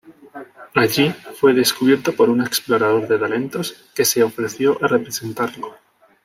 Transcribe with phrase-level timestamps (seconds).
[0.73, 5.77] Allí fue descubierto por un explorador de talentos, que se ofreció a representarlo.